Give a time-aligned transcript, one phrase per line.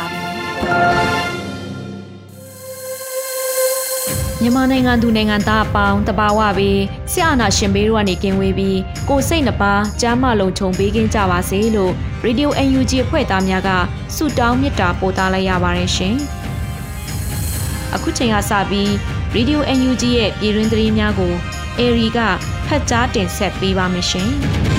[4.43, 6.79] မြန်မာနိုင်ငံသူနိုင်ငံသားအပေါင်းတဘာဝပြီး
[7.11, 11.93] ဆရာနာရှင်ဘေးတို့ကနေကင်းဝေးပြီးကိုစိတ်နှပါကျမ်းမာလုံးခြုံပေးကင်းကြပါစေလို့
[12.25, 13.69] Radio UNG အဖွဲ့သားများက
[14.15, 16.15] ဆုတောင်းမေတ္တာပို့သလိုက်ရပါတယ်ရှင်။
[17.95, 18.89] အခုချိန်ကစပြီး
[19.35, 21.33] Radio UNG ရဲ့ပြည်တွင်းသတင်းများကို
[21.79, 22.19] အေရီက
[22.67, 24.31] ဖတ်ကြားတင်ဆက်ပေးပါမယ်ရှင်။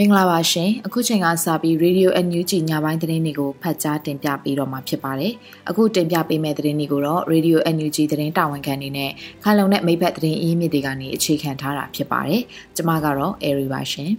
[0.00, 5.32] မင်္ဂလာပါရှင်အခုချိန်ကစပြီး Radio NUG ညပိုင်းသတင်းတွေကိုဖတ်ကြားတင်ပြပေးတော့မှာဖြစ်ပါတယ်
[5.68, 9.10] အခုတင်ပြပေးမယ့်သတင်းတွေကိုတော့ Radio NUG သတင်းတာဝန်ခံနေနဲ့
[9.42, 12.42] ခိုင်လုံတဲ့မိဘသတင်းအရင်းမြစ်တွေကနေအခြေခံထားတာဖြစ်ပါတယ်
[12.76, 14.10] ကျွန်မကတော့ Airy ပါရှင်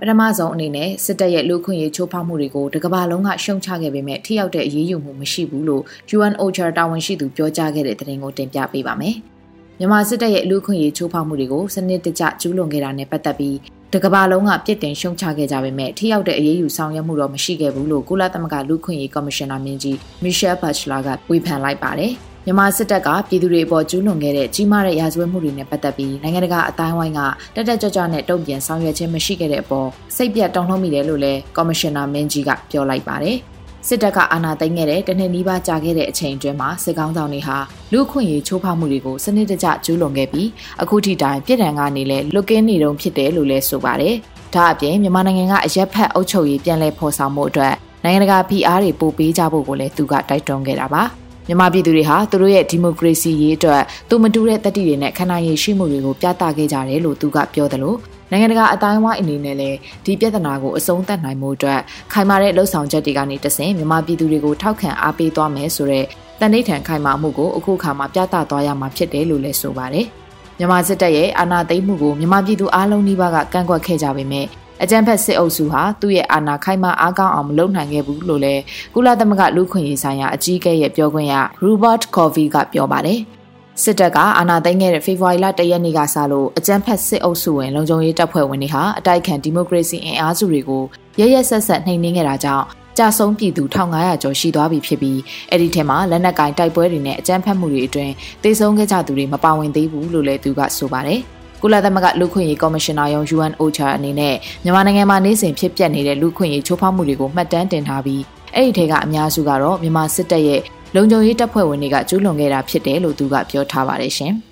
[0.00, 5.82] ပထမဆုံးအနေနဲ့စစ်တပ်ရဲ့လူခွင့်ရေးချိုးဖောက်မှုတွေကိုတကမ္ဘာလုံးကရှုံချခဲ့ပေမဲ့ထိရောက်တဲ့အရေးယူမှုမရှိဘူးလို့
[6.16, 9.16] UNOCHA တာဝန်ရှိသူပြောကြားခဲ့တဲ့သတင်းကိုတင်ပြပေးပါမယ်။
[9.80, 13.56] မြန်မာစစ်တပ်ရဲ့လူခွင့်ရေးချိုးဖောက်မှုတွေကိုစနစ်တကျကျူးလွန်ခဲ့တာနဲ့ပတ်သက်ပြီး
[13.92, 22.12] တကဘာလုံးကပြစ်တင်ရှုံချခဲ့ကြပေမဲ့ထိရောက်တဲ့အရေးယူဆောင်ရွက်မှုတော့မရှိခဲ့ဘူးလို့ကုလသမဂ္ဂလူခွင့်ရေးကော်မရှင်နာမင်းကြီးမီရှယ်ဘတ်ချလာကဝေဖန်လိုက်ပါတယ်။
[22.44, 27.20] မြန်မာစစ်တပ်ကပြည်သူတွေအပေါ်ကျူးလွန်ခဲ့တဲ့ကြီးမားတဲ့ရာဇဝတ်မှုတွေနဲ့ပတ်သက်ပြီးနိုင်ငံတကာအတိုင်းဝိုင်းက
[27.54, 33.38] တက်တက်ကြွကြွနဲ့တုံ့ပြန်ဆောင်ရွက်ခြင်းမရှိခဲ့တဲ့အပေါ်စိတ်ပြတ်တောင်းနှုံမိတယ်လို့လည်းကော်မရှင်နာမင်းကြီးကပြောလိုက်ပါတယ်။
[33.90, 37.58] စစ်တပ်ကအာဏာသိမ်းခဲ့တဲ့တနှစ်နီးပါးကြာခဲ့တဲ့အချိန်အတွင်းမှာစစ်ကောင်းဆောင်တွေဟာ
[37.92, 40.48] လူခွင့်ရေးချိုးဖောက်မှုတွေကိုစနစ်တကျကျူးလွန်ခဲ့ပြီး
[40.82, 44.14] အခုထိတိုင်ပြည်ထံကနေလည်းလွတ်ကင်းနေတုံဖြစ်တယ်လို့လည်းဆိုပါတယ်။
[44.54, 51.02] ဒါအပြင်မြန်မာနိုင်ငံကအရက်ဖက်အုပ်ချုပ်ရေးပြန်လည်ဖော်ဆောင်မှုအတွက်နိုင်ငံတကာဖိအားတွေပိုပေးကြဖို့ကိုလည်းသူကတိုက်တွန်းခဲ့တာပါ။
[51.48, 57.98] မြန်မာပြည်သူတွေဟာသူတို့ရဲ့ဒီမိုကရေစီရေးအတွက်သူမတူတဲ့တတိတွေနဲ့ခန္ဓာရည်ရှိမှုတွေကိုပြသခဲ့ကြတယ်လို့သူကပြောတယ်လို့
[58.30, 61.80] နိုင်ငံတကာအတိုင်းအဝိုင်းအနေနဲ့လည်းဒီပြဿနာကိုအဆုံးသတ်နိုင်မှုအတွက်
[62.12, 66.04] ခိုင်မာတဲ့လှုပ်ဆောင်ချက်တွေကနေတဆင့်မြန်မာပြည်သူတွေကိုထောက်ခံအားပေးသွားမယ်ဆိုတဲ့
[66.40, 70.06] တန်ဋိဌာန်ခိုင်မာမှုကိုအခုခါမှာပြသသွားရမှာဖြစ်တယ်လို့လည်းဆိုပါတယ်။
[70.58, 74.46] မြန်မာစစ်တပ်ရဲ့အာဏာသိမ်းမှုကိုမြန်မာပြည်သူအားလုံးနှိပါကကန့်ကွက်ခဲ့ကြပေမဲ့
[74.82, 78.62] အကြံဖက်စစ်အုပ်စုဟာသူ့ရဲ့အာဏာခိုင်မာအားကောင်းအောင်မလုပ်နိုင်ခဲ့ဘူးလို့လည်း
[78.94, 81.34] ကုလသမဂ္ဂလူ့ခွင့်ရေးဆိုင်ရာအကြီးအကဲရဲ့ပြောခွင့်ရ
[81.64, 83.20] Robert Covey ကပြောပါတယ်။
[83.82, 90.82] စစ်တပ်ကအာဏာသိမ်းခဲ့တဲ့ဖေဖော်ဝါရီလ၁ရက်နေ့ကစလို့အကြမ်းဖက်စစ်အုပ်စုဝင်လုံခြုံရေးတပ်ဖွဲ့ဝင်တွေဟာအတိုက်ခံဒီမိုကရေစီအင်အားစုတွေကို
[91.20, 92.64] ရရဆက်ဆက်နှိမ်နင်းခဲ့တာကြောင့်
[92.98, 95.18] ကြာဆုံးပြည်သူ1500ကျော်ရှိသွားပြီဖြစ်ပြီး
[95.50, 98.12] အဲ့ဒီထဲမှာလက်နက်ကင်တိုက်ပွဲတွေနဲ့အကြမ်းဖက်မှုတွေအတွင်း
[98.42, 101.20] တေဆုံးခဲ့ကြသူတွေမပါဝင်သေးဘူးလို့လည်းသူကဆိုပါတယ်။
[101.62, 104.34] ကုလသမဂ္ဂလူခွင့်ရေးကော်မရှင်နာရုံး UNOCHA အနေနဲ့
[104.64, 108.22] မြန်မာနိုင်ငံမှာနေစဉ်ဖြစ်ပျက်နေတဲ့လူခွင့်ရေးချိုးဖောက်မှုတွေကိုမှတ်တမ်းတင်ထားပြီး
[108.54, 110.60] အဲ့ဒီထဲကအများစုကတော့မြန်မာစစ်တပ်ရဲ့
[110.94, 114.34] လုံခြုံရေးတပ်ဖွဲ့ဝင်တွေကကျူးလွန်ခဲ့တာဖြစ်တယ်လို့သူကပြောထားပါတယ်ရှင်။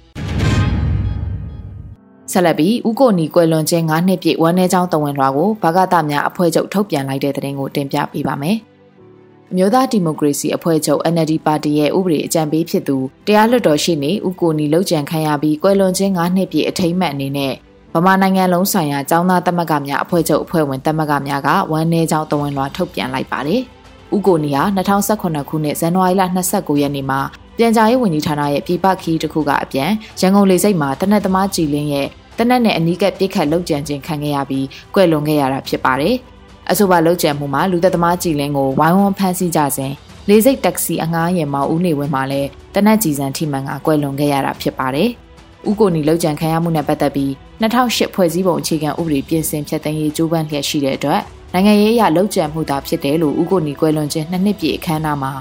[2.33, 8.57] ဆက်လက်ပြီးဥကိုနီကွယ်လွန်ခြင်း9နှစ်ပြည့်ဝမ်းနည်းချောင်းတဝန်လွှာကိုဘာကတများအဖွဲ့ချုပ်ထုတ်ပြန်လိုက်တဲ့သတင်းကိုတင်ပြပေးပါမယ်။
[9.51, 17.55] အမျိုးသားဒီမိုကရေစီအဖွဲ့ချုပ် NLD ပါတီရဲ့ဥပဒေအကြံပေးဖြစ်သူတရားလွှတ်တော်ရှိနေဥကိုနီလောက်ကျန်ခံရပြီးကွယ်လွန်ခြင်း9နှစ်ပြည့်အထိမ်းအမှတ်အနေနဲ့
[17.95, 23.63] ဗမာနိုင်ငံလုံးဆိုင်ရာចောင်းသားသမဂ္ဂများအဖွဲ့ချုပ်အဖွဲ့ဝင်သမဂ္ဂများကဝမ်းနည်းချောင်းတဝန်လွှာထုတ်ပြန်လိုက်ပါတယ်။
[24.15, 26.23] ဦးကိုနီဟာ2018ခုနှစ်ဇန်နဝါရီလ
[26.53, 27.21] 29ရက်နေ့မှာ
[27.59, 29.91] ပြန်ကြားရေးဝန်ကြီးဌာနရဲ့ပြည်ပခီးတစ်ခုကအပြန်
[30.21, 32.07] ရန်ကုန်လေဆိပ်မှာတနက်သမားကြည်လင်းရဲ့
[32.39, 36.15] တနက်နဲ့အနီးကပ်ပြစ်ခတ်လောက်ကျန်ခြင်းခံခဲ့ရပြီးကွယ်လွန်ခဲ့ရတာဖြစ်ပါတယ်။
[36.71, 39.93] အဆိုပါလောက်ကျန်မှုမှာလူသက်သမားကြည်လင်းကိုဝိုင်းဝန်းဖမ်းဆီးကြစဉ်
[40.29, 45.09] လေဆိပ်တက္ကစီအငှားရင်မောင်ဦးနေဝင်းမှာလည်းတနက်ကြည်စံထိမှန်ကကွယ်လွန်ခဲ့ရတာဖြစ်ပါတယ်။
[45.69, 47.31] ဦးကိုနီလောက်ကျန်ခံရမှုနဲ့ပတ်သက်ပြီး
[47.63, 51.21] 2008ဖွဲ့စည်းပုံအခြေခံဥပဒေပြင်ဆင်ဖျက်သိမ်းရေးကြိုးပမ်းလျက်ရှိတဲ့အတွက်
[51.57, 55.33] နိုင်ငံရေးအရလှုပ်ကြံမှုသာဖြစ်တယ်လို့ဦးကိုနီကွယ်လွန်ခြင်းနှစ်နှစ်ပြည့်အခမ်းအနားမှာ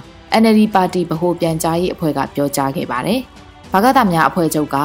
[0.41, 3.19] NLD ပါတီဗဟိုပြန်ကြားရေးအဖွဲ့ကပြောကြားခဲ့ပါတယ်။
[3.71, 4.77] ဘာကတာများအဖွဲ့ချုပ်က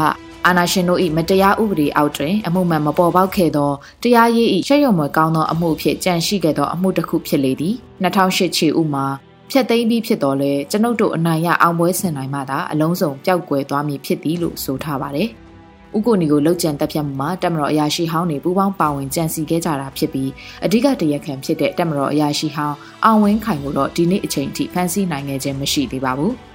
[0.46, 3.70] အာနာရှင်တို့၏မတရားဥပဒေအောက်တွင်အမှုမှန်မပေါ်ပေါက်ခဲ့သော
[4.02, 7.74] တရားရေး၏ရှက်ရုံမွယ်ကောင်းသောအမှုဖြစ်ကြန့်ရှိခဲ့သောအမှုတစ်ခုဖြစ်လေသည်
[8.04, 9.04] 2008ချီဥမှာ
[9.50, 15.30] ဖြတ်သိမ်းပြီးဖြစ်တော်လဲကျွန်ုပ်တို့အနိုင်ရအောင်ပွဲဆင်နိုင်မှသာအလုံးစုံပျောက်ကွယ်သွားမည်ဖြစ်သည်လို့ဆိုထားပါတယ်။
[15.96, 20.31] ဥကိုနီကိုလှုပ်ကြံတက်ဖြတ်မှုမှာတက်မတော်အရာရှိဟောင်းတွေပူးပေါင်းပါဝင်ကြံစီခဲ့ကြတာဖြစ်ပြီး
[20.64, 26.32] အဓိကတရက်ခံဖြစ်တဲ့တက်မတော်အရာရှိဟောင်းအောင်ဝင်းခိုင်ကိုတော့ဒီနေ့အချိန်ထိဖမ်းဆီးနိုင်ခဲ့ခြင်းမရှိသေးပါဘူး။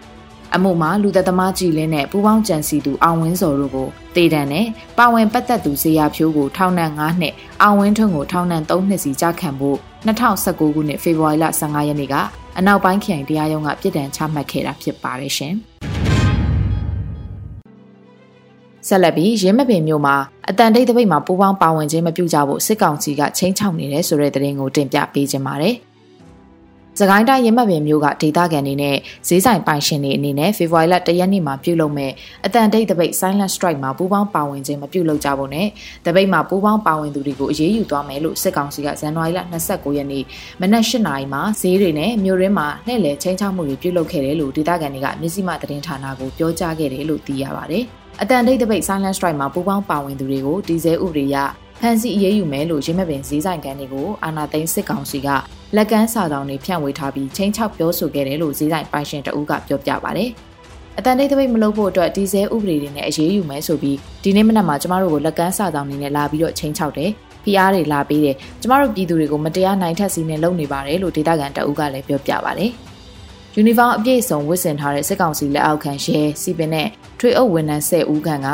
[0.56, 4.66] အမှုမှာလူသက်သမားကြည်လင်းနဲ့ပူပေါင်းကြံစီသူအောင်ဝင်းစော်တို့ကိုတေတံနဲ့
[4.98, 9.78] ပါဝင်ပတ်သက်သူဇေယျဖြိုးကိုထောင်ဒဏ်9နှစ်အောင်ဝင်းထွန်းကိုထောင်ဒဏ်3နှစ်စီကြာခံဖို့
[10.08, 12.16] 2019ခုနှစ်ဖေဖော်ဝါရီလ15ရက်နေ့က
[12.58, 15.56] အနောက်ပိုင်းခရိုင်တရားရုံးကပြစ်ဒဏ်ချမှတ်ခဲ့တာဖြစ်ပါတယ်ရှင်။
[18.88, 20.16] ဆက်လက်ပြီးရင်းမပင်မြို့မှာ
[20.50, 25.76] အတန်တိတ်တပိတ်မှာပူပေါင်းပါဝင်ခြင်းမပြုကြဖို့စစ်ကောင်စီကချိန်ချောက်နေတယ်ဆိုတဲ့သတင်းကိုတင်ပြပေးခြင်းပါတယ်။
[27.00, 28.96] စကိုင်းတိုင်းရင်းမပင်မြို့ကဒေသခံတွေနဲ့
[29.28, 32.12] ဈေးဆိုင်ပိုင်ရှင်တွေအနေနဲ့ဖေဖော်ဝါရီလ၁ရက်နေ့မှာပြုလုပ်မဲ့
[32.46, 35.68] အတန်တိတ်တပိတ် Silent Strike မှာပူးပေါင်းပါဝင်ခြင်းမပြုလုပ်ကြဖို့နဲ့
[36.06, 40.24] တပိတ်မှာပူးပေါင်းပါဝင်သူတွေကိုအရေးယူသွားမယ်လို့စစ်ကောင်စီကဇန်နဝါရီလ29ရက်နေ့
[40.62, 47.86] မနက်၈နာရီမှာဈေးတွေနဲ့မြို့ရင်းမှာလှည့်လည်ချင်းချောက်မှုတွေပြုလုပ်ခဲ့တယ်လို့ဒေသခံတွေကမြစည်းမသတင်းဌာနကိုပြောကြားခဲ့တယ်လို့သိရပါတယ်။
[48.24, 51.36] အတန်တိတ်တပိတ် Silent Strike မှာပူးပေါင်းပါဝင်သူတွေကိုဒီဇယ်ဥပဒေရ
[51.82, 55.28] ဖန်စီအရေးယူမယ်လို့ရင်းမပင်ဈေးဆိုင်ကန်တွေကိုအာနာသိန်းစစ်ကောင်စီက
[55.76, 60.26] လက်ကမ်းစာဆောင်တွေဖြန့်ဝေထားပြီးချင်းချောက်ပြောဆိုခဲ့တယ်လို့ဈေးဆိုင်ပိုင်ရှင်တအူးကပြောပြပါဗျ။
[60.98, 67.10] အတန်တိတ်တပိတ်မလုပ်ဖို့အတွက်ဒီဇယ်ဥပဒေတွေနဲ့အရေးယူမယ်ဆိုပြီးဒီနေ့မနက်မှာကျမတို့ကိုလက်ကမ်းစာဆောင်တွေနဲ့လာပြီးတော့ချင်းချောက်တယ်။
[67.44, 72.68] ဖိအားတွေလာပေးတယ်။ကျမတို့ပြည်သူတွေကိုမတရားနိုင်ထက်စီနဲ့လုပ်နေပါတယ်လို့ဒေသခံတအူးကလည်းပြောပြပါဗျ။
[73.58, 76.88] ယူနီဖောင်းအပြည့်အစုံဝတ်ဆင်ထားတဲ့စစ်ကောင်စီလက်အောက်ခံရဲစီပင်နဲ့
[77.20, 78.50] ထွေအုပ်ဝန်ထမ်း10ဦးခန့်က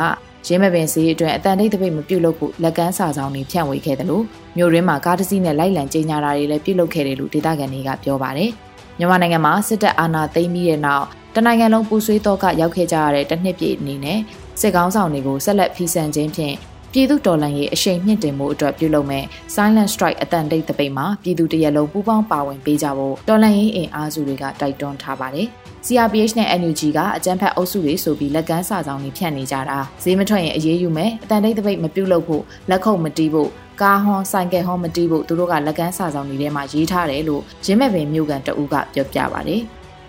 [0.46, 4.24] ရင်းမပင်စီအတွက်အတန်တိတ်တပိတ်မပြုတ်လို့ဖို့လက်ကမ်းစာဆောင်တွေဖြန့်ဝေခဲ့တယ်လို့
[4.56, 8.50] မြို့ရင်းမှာကားတစ်စီးနဲ့လိုက်လံကြေညာတာတွေလည်းပြုလုပ်ခဲ့တယ်လို့ဒေသခံတွေကပြောပါတယ်။
[8.98, 14.18] မြန်မာနိုင်ငံမှာစစ်တပ်အာဏာသိမ်းပြီးတဲ့နောက်တနိုင်ငံလုံးပူဆွေးတော့ကရောက်ခဲ့ကြရတဲ့တစ်နှစ်ပြည့်အနေနဲ့
[14.60, 16.54] စစ်ကောင်းဆောင်တွေကိုဆက်လက်ဖီဆန်ခြင်းဖြင့်
[16.94, 19.24] ပြည်သူတော်လှန်ရေးအရှိန်မြင့်တင်မှုအတွက်ပြုလုပ်မဲ့
[19.54, 25.46] Silent Strike အတန်တိတ်တပိတ်မှာပြည်သူတရက်လုံးပူးပေါင်းပါဝင်ပေးကြဖို့တော်လှန်ရေးအင်အားစုတွေကတိုက်တွန်းထားပါတယ်။
[25.86, 33.50] CRPH နဲ့ NUG ကအကြမ်းဖက်အုပ်စုတွေဆိုပြီးလက်ကမ်းစာဆောင်တွေဖြန့်နေကြတာဈေးမထွက်ရင်အေးအေးယူမယ်အတန်တိတ်တပိတ်မပြုတ်လို့ဖို့လက်ခုပ်မတီးဖို့
[33.82, 39.62] ကားဟွန်ဆိုင်ကယ်ဟွန်မတီးဖို့သူတို့ကလက်ကမ်းစာဆောင်တွေထဲမှာရေးထားတယ်လို့ရင်းမဲ့ပင်မြို့ကန်တအူးကပြောပြပါတယ်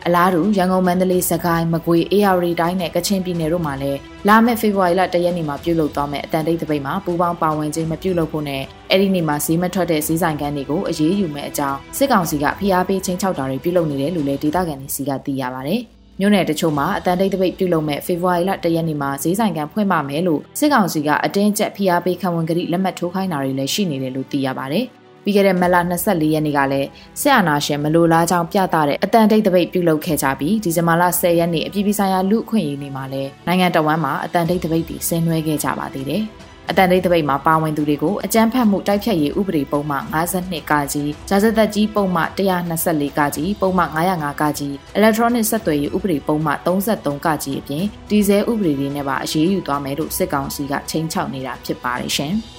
[0.08, 15.74] အလားတူရန်ကုန်မန္တလေးစကိုင်းမကွေး AR တိုင်းနဲ့ကချင်ပြည်နယ်တို့မှာလည်းလာမယ့်ဖေဖော်ဝါရီလ၁ရက်နေ့မှာပြုလုပ်သွားမယ့်အတန်တိတ်တပိတ်မှာပူပေါင်းပါဝင်ခြင်းမပြုလုပ်ဖို့နဲ့အဲ့ဒီနေ့မှာဈေးမထွက်တဲ့ဈေးဆိုင်ကန်းတွေကိုအရေးယူမယ့်အကြောင်းစစ်ကောင်စီကဖိအားပေးချင်းချောက်တာတွေပြုလုပ်နေတယ်လို့လည်းဒေသခံတွေစီကသိရပါဗျ။
[16.20, 24.82] မြို့နယ်တချို့မှာအတန်တိတ်တပိတ်ပြုလုပ်မဲ့ဖေဖော်ဝါရီလ၁ရက်နေ့မှာဈေးဆိုင်ကန်ဖွင့်ပါမယ်လို့စစ်ကောင်စီကအတင်းကျပ်ဖိအားပေးခံဝန်ကတိလက်မှတ်ထိုးခိုင်းတာတွေလည်းရှိနေတယ်လို့သိရပါဗျ။
[25.24, 26.88] ပြီးခဲ့တဲ့မလ24ရက်နေ့ကလည်း
[27.22, 36.24] စစ်အာဏာရှင်မလိုလားကြောင်းပြသတဲ့အတန်တိတ်တပိတ်ပြုလုပ်ခဲ့ကြပြီးဒီဇင်ဘာလ10ရက်နေ့အပြည်ပြည်ဆိုင်ရာလူအခွင့်အရေးနေ့မှာလည်းနိုင်ငံတော်ဝန်မှာအတန်တိတ်တပိတ်တွေဆင်နွှဲခဲ့ကြပါသေးတယ်။
[36.70, 52.36] အတန်တိတ်တပိတ်မှာပါဝင်သူတွေကိုအကြမ်းဖက်မှုတိုက်ဖျက်ရေးဥပဒေပုံမှ52ကကြီး၊ဂျာဇသက်ကြီးပုံမှ124ကကြီး၊ပုံမှ905ကကြီး၊အီလက်ထရောနစ်ဆက်သွယ်ရေးဥပဒေပုံမှ33ကကြီးအပြင်ဒီဇယ်ဥပဒေတွေနဲ့ပါအရေးယူသွားမယ်လို့စစ်ကောင်စီကချိန်ချောက်နေတာဖြစ်ပါတယ်ရှင်။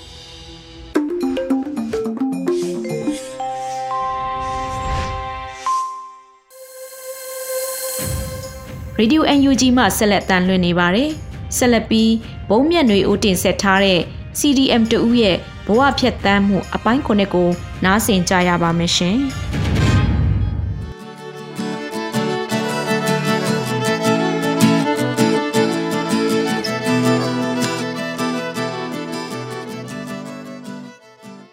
[9.00, 11.10] Radio UNG မှဆက်လက်တန်လွှင့်နေပါတယ်။
[11.56, 12.12] ဆက်လက်ပြီး
[12.48, 14.00] ဘုံမြတ်တွေဦးတင်ဆက်ထားတဲ့
[14.38, 15.36] CDM တူဦးရဲ့
[15.66, 17.48] ဘဝဖြတ်တန်းမှုအပိုင်းခုနှစ်ကို
[17.84, 19.18] နားဆင်ကြရပါမယ်ရှင်။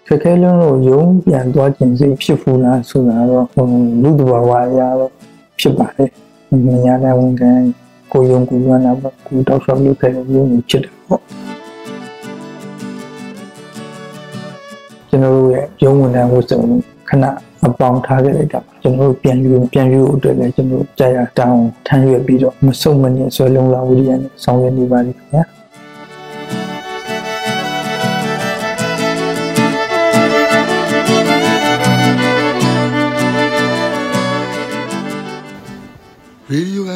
[0.07, 3.45] ခက်ခဲလုံးလို့ယုံပြန်သွားခြင်းစိတ်ဖြစ်ဖူးလားဆိုတာတော့
[4.01, 5.11] လူတဘာဝအရာတော့
[5.61, 6.11] ဖြစ်ပါတယ်
[6.51, 7.51] မညာတဲ့ဝန်ခံ
[8.11, 11.21] ကိုယုံကိုလွမ်းတာပေါ့ကိုတောက်လျှောက်လုပ်ခဲ့တဲ့မျိုးမျိုးဖြစ်တယ်ပေါ့
[15.09, 16.59] ကျွန်တော်တို့ရဲ့ယုံဝန်ထမ်းဝတ်စုံ
[17.09, 17.25] ခဏ
[17.65, 25.60] အပေါင်းထားခဲ့လိုက်တာကျွန်တော်တို့ပြန်ယူပြန်ယူအတွက်လည်းကျွန်တော်ကြာရတောင်းထမ်းရွက်ပြီးတော့မစုံမနစ်ဆွဲလုံးလာဝိရိယနဲ့ဆောင်ရွက်နေပါလိမ့်ခင်ဗျာ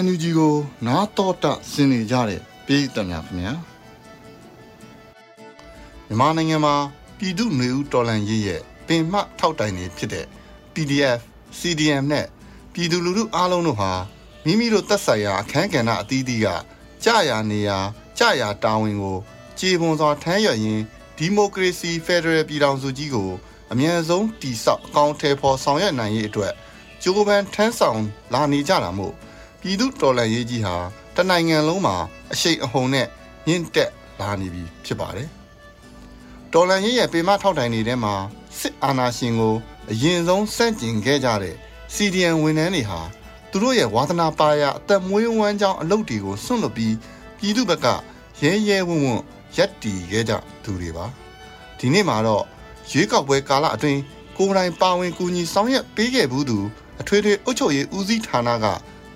[0.04, 0.56] NUG ကို
[0.88, 3.54] နားတော်တာဆင်နေကြတဲ့ပြည်သူများခင်ဗျာ
[6.08, 6.76] မြန်မာနိုင်ငံမှာ
[7.18, 10.26] ပြည်သူ့နေဦးတော်လန်ရေးရဲ့ပင်မှထောက်တိုင်နေဖြစ်တဲ့
[10.74, 11.20] PDF
[11.60, 12.26] CDM နဲ့
[12.74, 13.92] ပြည်သူလူထုအားလုံးတို့ဟာ
[14.46, 16.48] မိမိတို့သက်ဆိုင်ရာအခမ်းကဏ္ဍအသီးသီးက
[17.04, 17.78] ကြာရနေရာ
[18.18, 19.18] ကြာရတာဝန်ကို
[19.60, 20.84] ခြေပွန်စွာထမ်းရွက်ရင်း
[21.18, 23.30] ဒီမိုကရေစီဖက်ဒရယ်ပြည်ထောင်စုကြီးကို
[23.72, 26.54] အမြန်ဆုံးတည်ဆောက်အကောင့်ထဲပေါ်ဆောင်ရွက်နိုင်ရေးအတွက်
[27.02, 28.02] ကြိုးပမ်းထမ်းဆောင်
[28.34, 29.16] လာနေကြတာမို့
[29.68, 30.76] ပြည်သူတော်လှန်ရေးကြီးဟာ
[31.16, 31.96] တနိုင်ငံလုံးမှာ
[32.32, 33.08] အရှိန်အဟုန်နဲ့
[33.48, 35.30] ညှင့်တက်လာနေပြီဖြစ်ပါတယ်။
[36.54, 38.14] တော်လှန်ရေးရဲ့ပေမထောက်တိုင်နေတဲ့မှာ
[38.60, 39.56] စစ်အာဏာရှင်ကို
[39.92, 41.56] အရင်ဆုံးစန့်ကျင်ခဲ့ကြတဲ့
[41.96, 43.02] CDN ဝန်ထမ်းတွေဟာ
[43.52, 46.96] သူတို့ရဲ့ဝါသနာပါရအသက်မွေးဝမ်းကြောင်းအလုပ်တွေကိုစွန့်လွတ်ပြီး
[47.38, 47.88] ပြည်သူဘက်က
[48.42, 49.22] ရဲရဲဝံ့ဝံ့
[49.58, 51.06] ရရက်တီခဲ့ကြသူတွေပါ
[51.78, 52.44] ဒီနေ့မှာတော့
[52.92, 54.00] ရွေးကောက်ပွဲကာလအတွင်း
[54.38, 56.60] ကိုယ်တိုင်ပါဝင်ကူညီဆောင်ရွက်ပေးခဲ့ဘူးသူ
[57.02, 58.66] အထွေထွေအုပ်ချုပ်ရေးဦးစီးဌာနက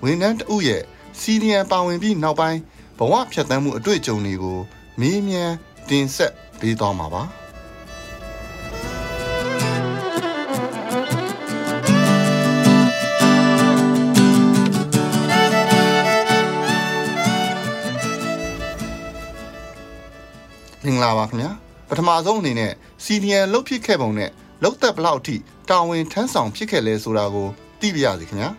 [0.04, 0.82] ဝန်ထမ်းတဦးရဲ့
[1.20, 2.60] စီနီယံပါဝင်ပြီးနောက်ပိုင်း
[2.98, 4.58] ဘဝဖြတ်သန်းမှုအတွေ့အကြုံတွေကို
[5.00, 5.54] မေးမြန်း
[5.88, 7.22] တင်ဆက်ပေးသွားမှာပါ
[20.84, 21.50] မင်္ဂလာပါခင်ဗျာ
[21.88, 22.72] ပထမဆုံးအနေနဲ့
[23.04, 24.30] စီနီယံလုတ်ဖြစ်ခဲ့ပုံနဲ့
[24.62, 25.36] လုတ်သက်ဘလောက်အထိ
[25.68, 27.48] တာဝန်ထမ်းဆောင်ဖြစ်ခဲ့လဲဆိုတာကို
[27.80, 28.50] သိပြရစီခင်ဗျာ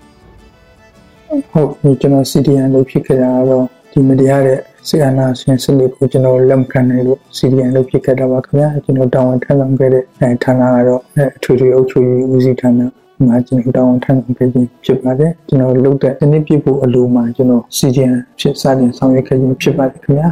[1.51, 11.01] ဟုတ်ဒီကျွန်တော် CDN လို့ဖြစ်ခဲ့တာတော့ဒီမတရားတဲ့စေအနာရှင်စနစ်ကိုကျွန်တော်လက်ခံနိုင်လို့ CDN လို့ဖြစ်ခဲ့တာပါခင်ဗျာကျွန်တော်တာဝန်ထမ်းဆောင်ခဲ့တဲ့ဌာနကတော့
[11.35, 12.79] အထွေထွေအုပ်ချုပ်ရေးဦးစီးဌာန
[13.25, 20.27] မှာကျွန်တော်တာဝန်ထမ်းဆောင်ခဲ့ခြင်းဖြစ်ပါတယ်ကျွန်တော်လုပ်တဲ့ဒီနေ့ပြဖို့အလိုမှာကျွန်တော် CDN ဖြစ်စတင်ဆောင်ရွက်ခဲ့ခြင်းဖြစ်ပါတယ်ခင်ဗျာ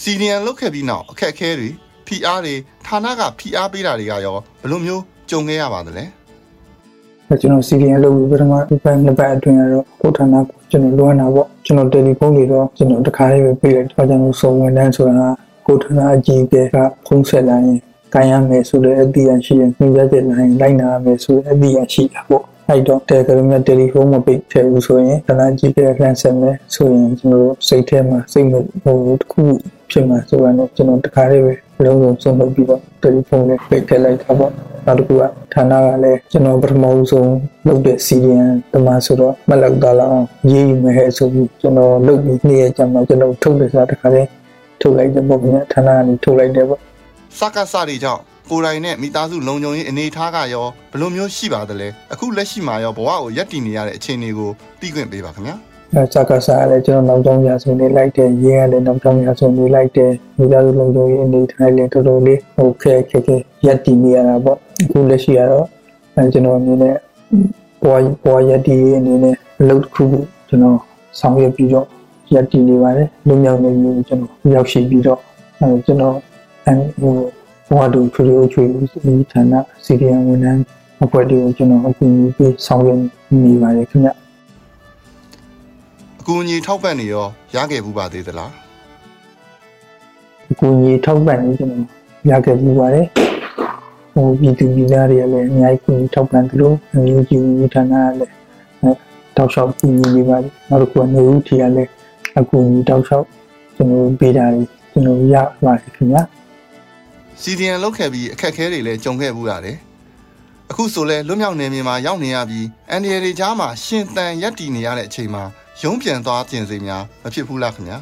[0.00, 1.68] စီနီယံလုတ်ခဲ့ပြီးနောက်အခက်အခဲတွေ
[2.06, 2.54] ဖိအားတွေ
[2.86, 6.04] ဌာနကဖိအားပေးတာတွေကရောဘယ်လိုမျိုးကြုံခဲ့ရပါသလဲ
[7.40, 15.28] ကျွန်တော်စီရီယံလုပ်ပြီးပထမတစ်ပတ်နှစ်ပတ်အတွင်းကတော့ကိုဌာနကိုကျွန်တော်လွှမ်းတာပေါ့ကျွန်တော်တယ်လီဖုန်းတွေတော့ကျွန်တော်တခါလေးပဲပြေးလိုက်တော့ကျွန်တော်စုံဝန်တန်းဆိုတာ
[15.66, 17.78] ကိုဌာနအကြီးအကဲကဖုန်းဆက်လာရင်
[18.14, 28.52] ကိုင်းရမယ်ဆိုတဲ့အသီးရရှိရင်ညွှန်ကြားချက်လိုင်းလိုက်နာရမယ်ဆိုတဲ့အသီးရရှိတာပေါ့အဲ့တော့တယ်ဂရမ်နဲ့တယ်လီဖုန်းမပိတ်ထည့်ဘူးဆိုရင်ဌာနကြီးပဲလှမ်းဆက်မယ်ဆိုရင်ကျွန်တော်စိတ်ထဲမှာစိတ်မ
[28.82, 29.42] ဟိုတစ်ခု
[29.90, 31.52] ဖြစ်မှာဆိုတော့ကျွန်တော်တခါလေးပဲ
[31.84, 34.52] လုံးလုံးဆုံးလုပ်ပြီးတော့တယ်လီဖုန်းနဲ့ပိတ်ထည့်လိုက်တာပေါ့
[34.86, 37.32] နောက်တစ်ခုကဌာနကလည်းကျွန်တော်ပထမဆုံး
[37.66, 44.28] လုပ်တဲ့ CDN တမဆိုတော့မလောက်တော့အောင်ရေးယူမယ်ဆိုပြီးကျွန်တော်လုပ်ပြီးနေ့ရက်ကျမှကျွန်တော်ထုတ်တယ်ဆိုတာတခါလေး
[44.80, 46.80] ထုတ်လိုက်တဲ့ပုံနဲ့ဌာနကနေထုတ်လိုက်တယ်ပေါ့
[47.38, 48.20] စကားစတွေကြောင့်
[48.50, 55.56] ကိုယ်တိုင်နဲ့မိသားစုလုံခြုံရေးအနေထားကရောဘယ်လိုမျိုးရှိပါသလဲအခုလက်ရှိမှာရောဘဝကိုရပ်တည်နေရတဲ့အခြေအနေကိုသိခွင့်ပေးပါခင်ဗျာ
[55.94, 63.36] အဲစကားစားလည်းကျွန်တော်နောက်ကြောင်းရာဆိုနေလိုက်တယ်ရေးရလည်းနောက်ကြောင်းရာဆိုနေလိုက်တယ်မိသားစုလုံခြုံရေးအနေထားလည်းတော်တော်လေးဟိုခဲခဲခဲ
[63.66, 65.66] ရက်တည်နေရတာပေါ့အခုလက်ရှိကတော့
[66.16, 66.96] အဲကျွန်တော်အနေနဲ့
[67.84, 70.78] ဘွားဘွားရက်တည်အနေနဲ့အလုပ်တစ်ခုခုကျွန်တော်
[71.20, 71.86] ဆောင်ရွက်ပြီးတော့
[72.34, 75.20] ရက်တည်နေပါတယ်လူမျိုးနေမျိုးကျွန်တော်ရောက်ရှိပြီးတော့
[75.60, 76.16] အဲကျွန်တော်
[76.66, 77.16] အဲဟို
[77.68, 79.54] ဘွားတို့ခရီးချွေဒီဌာန
[79.84, 80.62] စီရီယံဝန်ထမ်း
[81.04, 83.00] အဖွဲ့တွေကိုကျွန်တော်အကူအညီပေးဆောင်ရွက်
[83.44, 84.10] နေပါတယ်ခင်ဗျ
[86.20, 88.52] အကူအညီထောက်ပံ့နေရောရခဲ့ဘူးပါသေးသလား
[90.50, 91.86] အကူအညီထောက်ပံ့နေကျွန်တော်
[92.30, 93.06] ရခဲ့ဘူးပါတယ်
[94.12, 98.34] ဟိုပြည်သူပြည်သားတွေကလည်းအများကြီးကူညီထောက်ပံ့သလိုအမျိုးကြီးဝန်ဌာနကလည်း
[99.36, 101.90] တောက်လျှောက်ကူညီနေပါတယ်နောက်တစ်ခုကနေဦးထီကလည်း
[102.38, 103.26] အကူအညီတောက်လျှောက်
[103.76, 104.46] ကျွန်တော်ပေးတာ
[104.90, 106.22] ကျွန်တော်ရပါတယ်ခင်ဗျာ
[107.42, 109.76] စီဒီအန်လောက်ခဲ့ပြီးအခက်အခဲတွေလည်းကြုံခဲ့ဘူးရတယ်
[110.70, 115.44] အခုဆိုလဲလွတ်မြောက်နေမြေမှာရောက်နေရပြီးအန်ဒီရတွေကြားမှာရှင်သန်ရက်တည်နေရတဲ့အချိန်မှာ
[115.82, 117.98] ရုံးပြန်သွားကျင်စိများမဖြစ်ဘူးလားခင်ဗျာ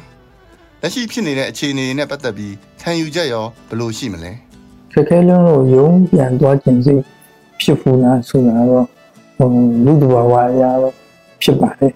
[0.81, 4.31] လက်ရှိဖြစ်နေတဲ့အခြေအနေနဲ့ပတ်သက်ပြီးခံယူချက်ရောဘယ်လိုရှိမလဲ
[4.91, 6.95] ခက်ခဲလုံးလို့ရုံးပြန်သွားကျင်စိ
[7.61, 8.85] ဖြစ်ဘူးလားဆိုတာတော့
[9.37, 9.49] ဟို
[9.85, 10.93] လူတဘာဝအရာတော့
[11.41, 11.93] ဖြစ်ပါတယ်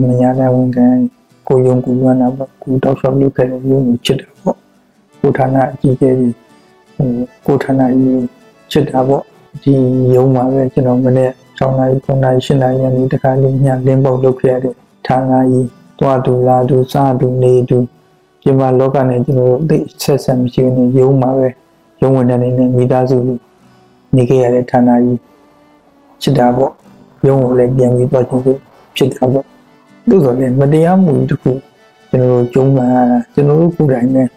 [0.00, 0.86] မရတဲ့ဝန်ခံ
[1.48, 4.58] ကိုယုံကူရနာပေါ့ကိုတောက်လျှောက်လုပ်ခဲ့တဲ့ရုံးကိုချစ်တယ်ပေါ့
[5.20, 6.10] ကိုဌာနအကြီးအကဲ
[6.96, 7.12] ကြီး
[7.44, 8.24] ဟိုကိုဌာနကြီး
[8.70, 9.22] ချစ်တာပေါ့
[9.62, 9.74] ဒီ
[10.14, 14.74] ရုံးမှာပဲကျွန်တော်မနေ့6နာရီ9နာရီ10နာရီညနေတခါလေးညလင်းပေါက်လုပ်ခဲ့ရတဲ့
[15.06, 17.78] ဌာနကြီးတွားတူလာတူစားတူနေတူ
[18.42, 21.48] ဒီမှာလောကနဲ့ကျွန်တော်တို့သိဆက်ဆက်မရှိနေရုံးမှာပဲ
[22.00, 23.16] ရုံးဝင်တဲ့နေနဲ့မိသားစု
[24.16, 25.18] နေခဲ့ရတဲ့ဌာနကြီး
[26.22, 26.72] ချစ်တာပေါ့
[27.26, 28.42] ရုံးကိုလည်းပြန်ပြီးတော့ချင်း
[28.96, 29.44] ဖြစ်တာပေါ့
[30.08, 31.52] သို့တော်လည်းမတရားမှုတစ်ခု
[32.10, 34.28] ကျွန်တော်တို့ကျုံးမှန်ရတာကျွန်တော်တို့ကိုယ်တိုင်နဲ့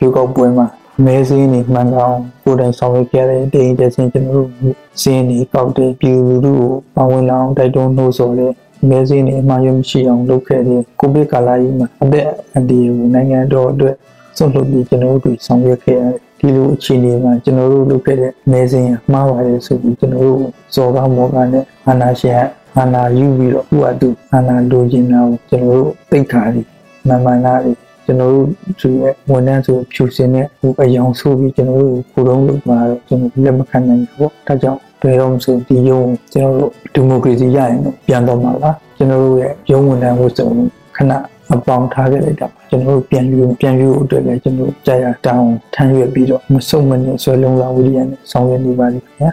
[0.00, 0.66] ရုပ်ောက်ပွဲမှာ
[1.04, 8.52] မဲစင်းနေမှန်ကောင်ကိုယ်တိုင်ဆောင်ရွက်ခဲ့တဲ့တင်တဲ့စင်ကျွန်တော်တို့စင်းနေကောက်တဲ့ပြည်သူတို့ကိုပါဝင်လာအောင်တိုက်တွန်းနှိုးဆော်တဲ့
[8.88, 13.94] မဲစင်းနေအမှားရမရှိအောင်လုပ်ခဲ့တဲ့ကိုဗစ်ကာလကြီးမှာအသက်အန္တရာယ်ကိုနိုင်ငံတော်အတွက်
[14.36, 20.40] စွန့်လွတ်ပြီးကျွန်တော်တို့ဆောင်ရွက်ခဲ့ရတယ်ဒီလိုအခြေအနေမှာကျွန်တော်တို့လုပ်ခဲ့တဲ့မဲစင်းမှားပါတယ်ဆိုပြီးကျွန်တော်တို့
[20.74, 22.42] စော်ကားမော်ကားနဲ့အာနာရှင်
[22.78, 26.62] အာနာယူပြီးတော့ဥအတူအာနာလိုချင်တာကိုကျွန်တော်တို့သိခါရီ
[27.08, 27.60] မမှန်လား
[28.06, 28.46] ကျွန်တော်တို့
[28.80, 36.00] သူရဲ့ဝန်ထမ်းဆိုဖြူစင်တဲ့ဟိုအယောင်ဆိုပြီးကျွန်တော်တို့ကိုယ်လုံးလုပ်မှာတော့ကျွန်တော်လက်မခံနိုင်ဘူးပေါ့ဒါကြောင့်ဘယ်တော့မှဆိုဒီယုံ
[36.34, 40.48] ကျွန်တော်တို့ဒီမိုကရေစီရရင်တော့ပြန်တော့မှာပါကျွန်တော်တို့ရဲ့ရုံးဝန်ထမ်းကိုစုံ
[40.96, 41.12] ခဏ
[41.52, 49.30] အပေါင်းထားခဲ့လိုက်တာကျွန်တော်တို့ပြန်ယူပြန်ယူအတွက်လည်းကျွန်တော်ကြာရတောင်းထမ်းရွက်ပြီးတော့မစုံမနေဆွဲလုံးလာဝိရိယနဲ့ဆောင်ရွက်နေပါလိမ့်ခင်ဗျာ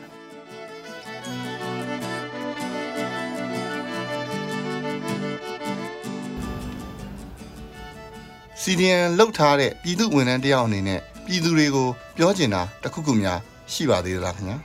[8.65, 13.38] စီဒီအန်လှုပ်ထားတဲ့ပြည်သူဝန်ထမ်းတယောက်အနေနဲ့ပြည်သူတွေကိုပြောချင်တာတခုခုများ
[13.74, 14.58] ရှိပါသေးသလားခင်ဗျာ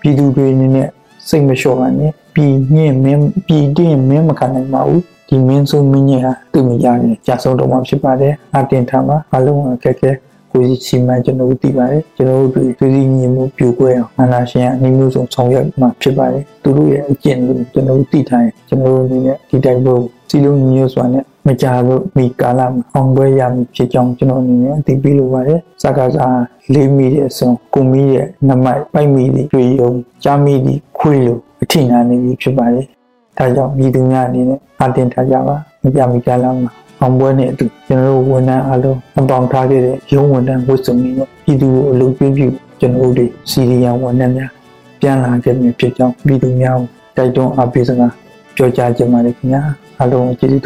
[0.00, 0.88] ပြည်သူတွေအနေနဲ့
[1.28, 10.10] စိတ်မလျှော့ပါနဲ့ပြည်ညင်မင်းပြည်တင်းမင်းမခံနိုင်ပါဘူးဒီမင်းဆိုမင်းကြီးဟာသူ့မရရင်ကြာဆုံးတော့မှဖြစ်ပါတယ်အတင်ထားမှာအလုံးအခက်ခဲ
[10.52, 26.40] ကိုကြီးချီမှန်းကျွန်တော်တို့သိပါတယ်ကျွန်တော်တို့တွေသူစီညီမှုပြိုကွဲအောင်အနာရှင်အနည်းမျိုးစုံဆောင်ရွက်မှာဖြစ်ပါတယ်သူတို့ရဲ့အကျင့်ကိုကျွန်တော်တို့သိထားရင်ကျွန်တော်တို့အနေနဲ့ဒီတိုက်ပွဲကိုစီလုံးညီညွတ်စွာနဲ့ မကြလို့မိကာလမှာအောင်ပွဲရမည်ဖြစ်ကြောင်းကျွန်တော်အနေနဲ့သိပြီးလိုပါတယ်စကားစား
[26.72, 29.90] လေးမိတဲ့အစုံကိုမီရဲ့နမိုက်ပိုက်မိသည့်တွေ့ယုံ
[30.24, 32.86] ကြားမိသည့်ခွေးလိုအထိနာနေပြီဖြစ်ပါတယ်
[33.38, 36.70] ဒါကြောင့်မိသူများအနေနဲ့အတင်ထားကြပါမကြမီကာလမှာ
[37.00, 42.46] အောင်ပွဲနဲ့အတူကျွန်တော်တို့ဝန်ထမ်းအားလုံးအပေါင်းထားခဲ့တဲ့ရုံးဝန်ထမ်းဝတ်စုံတွေနဲ့ပြည်သူကိုအလုပ်ပြုပြု
[42.80, 44.50] ကျွန်တော်တို့စီရီယံဝန်ထမ်းများ
[45.00, 48.12] ပြန်လာခဲ့မြဖြစ်ကြောင်းပြည်သူများကိုတိုက်တွန်းအားပေးစကား
[48.56, 49.62] ပြောကြားခြင်းပါတယ်ခင်ဗျာ
[49.98, 50.62] အားလုံးကျေးဇူး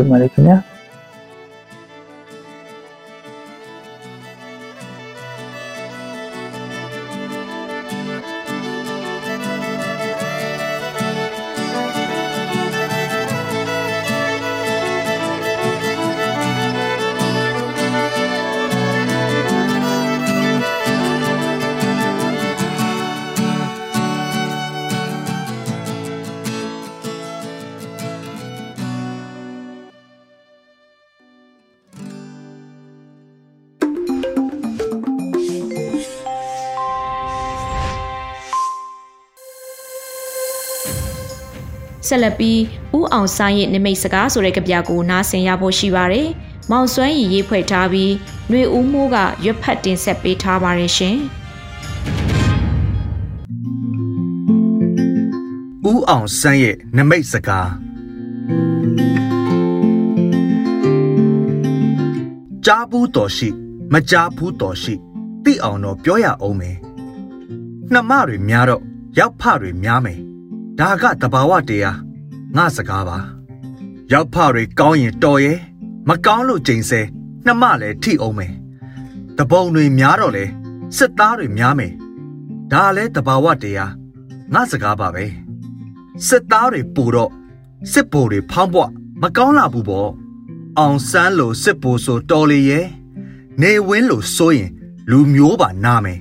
[42.09, 42.61] ဆက်လက်ပြီး
[42.99, 46.29] ဥအောင်ဆိုင်ရဲ့နိမိတ်စကားဆိုတဲ့ကြပြကိုနားဆင်ရဖို့ရှိပါတယ်။
[46.71, 48.13] မောင်စွမ်းရည်ရေးဖွဲ့ထားပြီး
[48.49, 51.17] ຫນွေဦးမိုးကရွက်ဖတ်တင်ဆက်ပေးထားပါတယ်ရှင်။
[55.91, 57.71] ဦးအောင်ဆန်းရဲ့နမိတ်စကား
[62.65, 63.49] ကြားဘူးတော်ရှိ
[63.93, 64.95] မကြားဘူးတော်ရှိ
[65.45, 66.77] သိအောင်တော့ပြောရအောင်မယ်။
[67.93, 68.83] နှမတွေများတော့
[69.19, 70.21] ရောက်ဖတွေများမယ်။
[70.81, 71.99] ဒါကတဘာဝတရား
[72.57, 73.19] ငါစကားပါ
[74.13, 75.59] ရောက်ဖတွေကောင်းရင်တော်ရဲ့
[76.09, 77.01] မကောင်းလို့ချိန်ဆဲ
[77.45, 78.53] နှမလည်းထိအောင်မယ်
[79.39, 80.45] တပုံတွေများတော့လေ
[80.97, 81.93] စစ်သားတွေများမယ်
[82.73, 83.93] ဒါလည်းတဘာဝတရား
[84.53, 85.25] ငါစကားပါပဲ
[86.27, 87.33] စစ်သားတွေပူတော့
[87.93, 88.83] စစ်ဘိုလ်တွေဖောင်းပွ
[89.23, 90.11] မကောင်းလာဘူးပေါ့
[90.79, 92.87] အောင်ဆန်းလိုစစ်ဘိုလ်ဆိုတော်လေရဲ့
[93.61, 94.71] နေဝင်းလိုဆိုရင်
[95.11, 96.21] လူမျိုးပါနာမယ်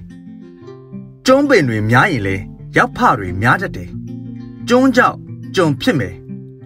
[1.26, 2.36] ကျုံးပင်တွေများရင်လေ
[2.78, 3.90] ရောက်ဖတွေများတတ်တယ်
[4.69, 5.17] ကျုံးကြောက်
[5.57, 6.15] ကြုံဖြစ်မယ်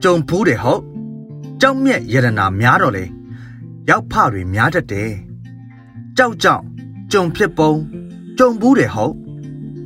[0.03, 0.83] ကြုံဘူးတယ်ဟုတ်
[1.61, 3.05] ကြောက်မြက်ယရနာများတော့လေ
[3.89, 5.12] ရောက်ဖတွေများတတ်တယ်
[6.17, 6.62] ကြောက်ကြောက်
[7.12, 7.73] ကြုံဖြစ်ပုံ
[8.39, 9.15] ကြုံဘူးတယ်ဟုတ်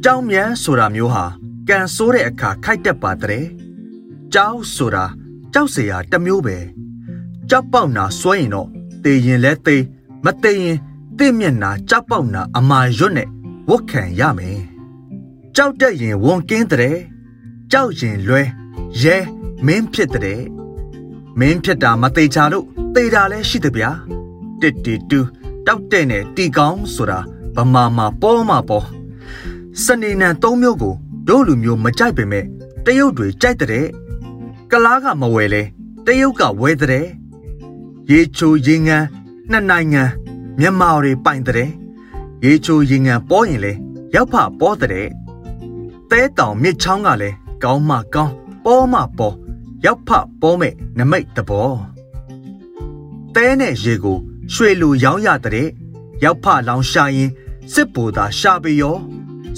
[0.05, 1.25] ကြောက်မြန်းဆိုတာမျိုးဟာ
[1.69, 3.45] ကန်ဆိုးတဲ့အခါခိုက်တက်ပါတဲ့
[4.35, 5.05] ကြောက်ဆိုတာ
[5.53, 6.59] ကြောက်เสียတမျိုးပဲ
[7.51, 8.69] ကြောက်ပေါက်နာစွဲရင်တော့
[9.05, 9.77] တေရင်လဲတေ
[10.25, 10.79] မတေရင်
[11.19, 13.29] တေမျက်နာကြောက်ပေါက်နာအမာရွတ်နဲ့
[13.69, 14.61] ဝတ်ခံရမယ်
[15.57, 16.97] ကြောက်တက်ရင်ဝန်ကင်းတဲ့
[17.72, 18.42] ကြောက်ရင်လွဲ
[19.02, 19.18] ရဲ
[19.66, 20.42] မင်းဖြစ်တဲ့
[21.40, 23.90] မင်းဖြစ်တာမသေးချာလို့သေတာလဲရှိတယ်ဗျာ
[24.62, 25.20] တစ်တီတူ
[25.66, 27.20] တောက်တဲ့နဲ့တီကောင်းဆိုတာ
[27.56, 28.86] ဗမာမှာပေါ်မှာပေါ်
[29.84, 30.96] စနေနံသုံးမျိုးကို
[31.28, 32.46] တို့လူမျိုးမကြိုက်ပေမဲ့
[32.86, 33.86] တရုတ်တွေကြိုက်တဲ့
[34.72, 35.62] ကလားကမဝယ်လဲ
[36.06, 37.06] တရုတ်ကဝယ်တဲ့
[38.12, 39.06] ရေချိုရေငန်း
[39.52, 40.04] နှစ်နိုင်ငံ
[40.60, 41.70] မြန်မာတွေပိုင်တဲ့
[42.46, 43.74] ရေချိုရေငန်းပေါ်ရင်လဲ
[44.16, 44.92] ရောက်ဖပေါ်တဲ့
[46.12, 48.34] တဲတောင်မြစ်ချောင်းကလည်း ကောင်းမှကောင်း
[48.66, 49.36] ပေါ်မှပေါ်
[49.86, 50.10] ရောက်ဖ
[50.42, 51.72] ပေါ်မဲ့နမိတ်တဘော
[53.36, 54.18] တဲနဲ့ရေကို
[54.54, 55.68] ရွှေလူရောင်းရတဲ့
[56.24, 57.32] ရောက်ဖလောင်ရှာရင်
[57.74, 58.98] စစ်ဘိုသာရှာပေရော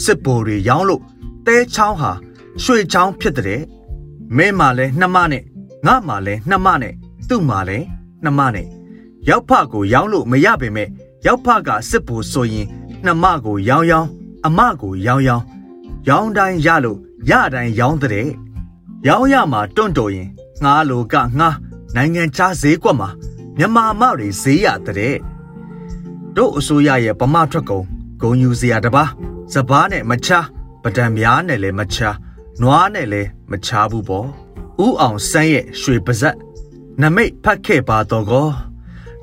[0.04, 1.02] စစ်ဘိုတွေရောင်းလို့
[1.46, 2.12] တဲချောင်းဟာ
[2.64, 3.62] ရွှေချောင်းဖြစ်တဲ့
[4.38, 5.44] မင်းမှလည်းနှမနဲ့
[5.86, 6.94] ငါမှလည်းနှမနဲ့
[7.30, 7.86] သူ့မှလည်း
[8.24, 8.68] နှမနဲ့
[9.30, 10.90] ရောက်ဖကိုရောင်းလို့မရပေမဲ့
[11.26, 12.68] ရောက်ဖကစစ်ဘိုဆိုရင်
[13.06, 14.10] နှမကိုရောင်းရောင်း
[14.46, 15.46] အမကိုရောင်းရောင်း
[16.10, 18.28] ရောင်းတိုင်းရလို့ရတိုင်းရောင်းတဲ့
[19.08, 20.30] ရောင်းရမှာတွန့်တော်ရင်
[20.64, 21.56] ငှားလိုကငှား
[21.96, 23.10] နိုင်ငံခြားဈေးကွက်မှာ
[23.58, 25.16] မြန်မာမတွေဈေးရတဲ့
[26.36, 27.86] တို့အစိုးရရဲ့ဗမာထွက်ကုန်
[28.22, 29.04] ဂုံယူစရာတပါ
[29.54, 30.46] စပားနဲ့မချား
[30.84, 32.18] ပဒံများနဲ့လည်းမချား
[32.62, 34.28] နွားနဲ့လည်းမချားဘူးပေါ့
[34.86, 36.36] ဥအောင်ဆန်းရဲ့ရွှေပါဇက်
[37.02, 38.48] နမိတ်ဖတ်ခဲ့ပါတော့ကော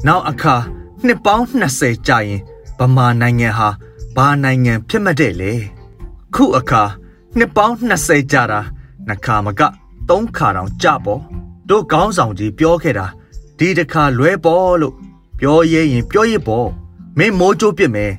[0.06, 0.56] နောက်အခါ
[1.04, 1.44] နှစ်ပေါင်း
[1.76, 2.40] 20ကြာရင်
[2.78, 3.68] ဗမာနိုင်ငံဟာ
[4.16, 5.52] ဘာနိုင်ငံဖြစ်မတဲ့လေ
[6.34, 6.82] ခုအခါ
[7.38, 8.60] နှစ်ပေါင်း20ကြာတာ
[9.08, 9.62] နှစ်ခါမက
[10.08, 11.20] သုံးခါတောင်ကြပေါ်
[11.68, 13.06] တို့ကောင်းဆောင်ကြီးပြောခဲ့တာ
[13.58, 14.94] ဒီတစ်ခါလွဲပေါ်လို့
[15.38, 16.68] ပြောရဲရင်ပြောရပေါ်
[17.18, 18.12] မင်းမိုးကြိုးပြစ်မယ်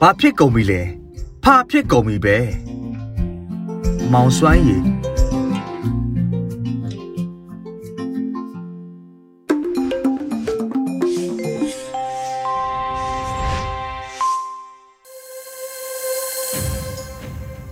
[0.00, 0.80] ဘာဖြစ်ကုန်ပြီလဲ
[1.42, 2.36] ဖာဖြစ်ကုန်ပြီပဲ
[4.12, 4.82] မောင်စွမ်းရည်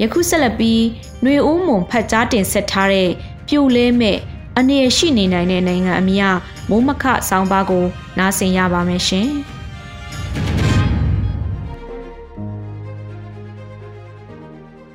[0.03, 0.81] ယခုဆက်လက်ပြီး
[1.23, 3.11] ຫນွေဦးမုံဖတ်ကြားတင်ဆက်ထားတဲ့
[3.47, 4.19] ပြိုလဲမဲ့
[4.59, 6.37] အနေရရှိနေနိုင်တဲ့နိုင်ငံအများ
[6.69, 7.85] မိုးမခဆောင်းပါးကို
[8.19, 9.29] နားဆင်ရပါမယ်ရှင်။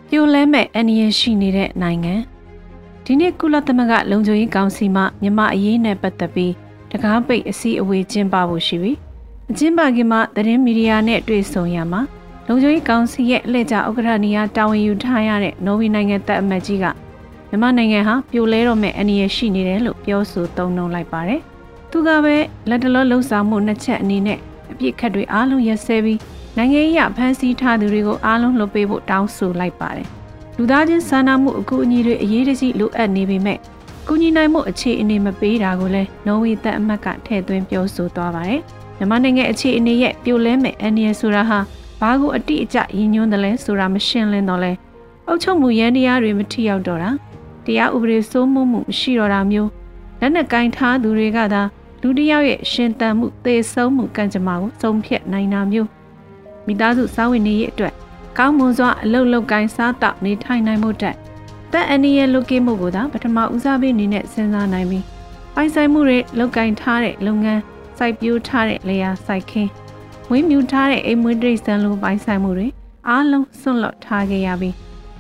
[0.10, 2.14] ပြိုလဲမဲ့အနေရရှိနေတဲ့နိုင်ငံ
[3.06, 6.54] ဒီနေ့ကုလသမဂ္ဂလုံခြုံရေးကောင်စီမှမြမအရေးနဲ့ပတ်သက်ပြီး
[6.92, 8.92] တကားပိတ်အစည်းအဝေးကျင်းပဖို့ရှိပြီ။
[9.50, 12.02] အကျဉ်းပါကင်မှာသတင်းမီဒီယာနဲ့တွေ့ဆုံရမှာ
[12.48, 16.86] လုံခြုံရေးကောင်စီရဲ့အလှည့်ကျဥက္ကဋ္ဌနေရာတာဝန်ယူထားရတဲ့နော်ဝေနိုင်ငံတပ်အမတ်ကြီးက
[17.50, 21.42] မြန်မာနိုင်ငံဟာပြိုလဲတော့မဲ့အနေရရှိနေတယ်လို့ပြောဆိုသုံးနှုန်းလိုက်ပါတယ်။
[21.92, 22.36] သူကပဲ
[22.70, 24.40] လက်တလောလှုပ်ဆောင်မှုနှစ်ချက်အနေနဲ့
[24.72, 26.20] အပြစ်ခတ်တွေအားလုံးရက်စဲပြီး
[26.58, 30.08] နိုင်ငံရေးဖမ်းဆီးထားသူတွေကိုအားလုံးလွှတ်ပေးဖို့တောင်းဆိုလိုက်ပါတယ်။
[30.58, 33.60] လူသားချင်းစာနာမှုအကူအညီတွေအရေးတကြီးလိုအပ်နေပေမဲ့
[34.08, 38.62] ကူညီနိုင်မှုအခြေအနေမပေးတာကိုလည်းနော်ဝေတပ်အမတ်ကထည့်သွင်းပြောဆိုသွားပါတယ်။
[38.98, 41.60] မြန်မာနိုင်ငံအခြေအနေရဲ့ပြိုလဲမဲ့အနေရဆိုတာဟာ
[42.00, 44.72] ဘာကိုအတိအကျရည်ညွှန်းတယ်လဲဆိုတာမရှင်းလင်းတော့လဲ
[45.28, 47.12] အုပ်ချုပ်မှုရန်တရားတွေမထိရောက်တော့တာ
[47.66, 49.70] တရားဥပဒေစိုးမိုးမှုမရှိတော့တာမျိုး
[50.20, 51.62] လက်နက်ကင်ထားသူတွေကသာ
[52.02, 55.90] လူတစ်ယောက်ရဲ့ရှင်သန်မှုသေဆုံးမှုကံကြမ္မာကိုစုံဖြတ်နိုင်တာမျိုး
[56.66, 57.94] မိသားစုစားဝင်နေရေးအတွက်
[58.38, 61.16] ကောင်းမွန်စွာအလုပ်လုပ်ကိုင်းစားတောက်နေထိုင်နိုင်မှုတက်
[61.74, 65.04] တက်အနည်းရဲ့လုကိမှုကိုသာပထမဦးစားပေးအနေနဲ့စဉ်းစားနိုင်ပြီး
[65.56, 67.62] ပိုင်ဆိုင်မှုတွေလုပ်ကိုင်းထားတဲ့လုပ်ငန်း
[67.98, 69.70] စိုက်ပျိုးထားတဲ့လေယာစိုက်ခင်း
[70.32, 72.68] ဝင်းမြူထားတဲ့အိမ်မွေးတိရစ္ဆာန်လိုပိုင်ဆိုင်မှုတွေ
[73.10, 74.76] အားလုံးဆွန့်လွတ်ထားခဲ့ရပြီး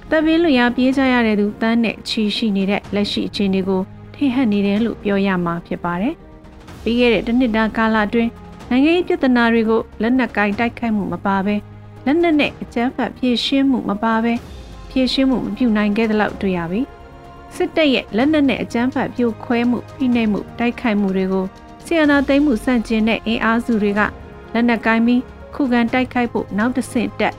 [0.10, 3.82] တပ်ပင်းလူရပြေးကြရတဲ့သူတန်းနဲ့ချီရှိနေတဲ့လက်ရှိအခြေအနေကို
[4.14, 6.14] ထင်ဟပ်နေတယ်လို့ပြောရမှာဖြစ်ပါတယ်။
[6.84, 8.32] ပြီးခဲ့တဲ့တစ်နှစ်တာကာလအတွင်း
[8.70, 11.56] နိုင်ငံရေးပြဿနာတွေကိုလက်နက်ကင်တိုက်ခိုက်မှုမပါဘဲ
[12.06, 14.34] လက်နက်နဲ့အကြမ်းဖက်ဖြည့်ရှင်းမှုမပါဘဲ
[14.90, 16.82] ဖြည့်ရှင်းမှုမပြုနိုင်ခဲ့တဲ့လောက်တွေ့ရပြီ။
[17.56, 21.46] စစ်တပ်ရဲ့လက်နက်နဲ့အကြမ်းဖက်ပြိုခွဲမှုဖိနှိပ်မှုတိုက်ခိုက်မှုတွေကို
[21.86, 24.02] ဆီယနာသိမ်းမှုစန့်ကျင်တဲ့အင်အားစုတွေက
[24.56, 25.22] လက်နက်ကင်ပြီး
[25.56, 27.34] ခုခံတိုက်ခိုက်ဖို့နောက်တစ်ဆင့်တက်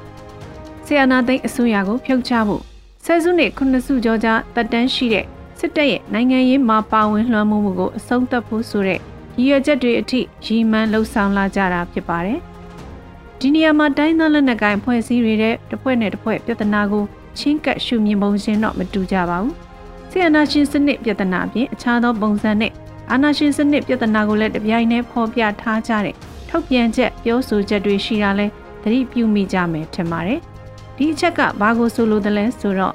[0.85, 2.63] ဆီယနာသိန်းအစိုးရကိုဖြုတ်ချဖို့
[3.05, 5.25] ဆယ်စုနှစ်ခုနှစ်စုကျော်ကြာတက်တန်းရှိတဲ့
[5.59, 9.01] စစ်တပ်ရဲ့နိုင်ငံရေးမှာပါဝင်လွှမ်းမိုးမှုကိုအဆုံးသတ်ဖို့ဆိုတဲ့
[9.39, 12.39] ရည်ရွယ်ချက်တွေအထိရည်မှန်းလှုံ့ဆော်လာကြတာဖြစ်ပါတယ်။
[13.41, 17.05] ဒီနေရာမှာတိုင်းသားလက်နက်ကိုင်ဖွဲ့စည်းတွေတဲ့တစ်ဖွဲ့နဲ့တစ်ဖွဲ့ပြဿနာကို
[17.39, 19.55] ချင်းကပ်ရှုမြင်ပုံချင်းတော့မတူကြပါဘူး။
[20.11, 22.73] ဆီယနာရှင်စနစ်ပြဿနာအပြင်အခြားသောပုံစံနဲ့
[23.11, 26.15] အာနာရှင်စနစ်ပြဿနာကိုလည်းတပြိုင်တည်းဖော်ပြထားကြတဲ့
[26.49, 28.47] ထုတ်ပြန်ချက်ပြောဆိုချက်တွေရှိတာလဲ
[28.83, 30.41] သတိပြုမိကြမယ်ထင်ပါတယ်။
[30.97, 32.95] ဒီအချက်ကဘာကိုဆိုလိုတယ်လဲဆိုတော့